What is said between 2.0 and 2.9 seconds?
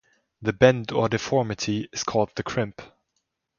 called the crimp.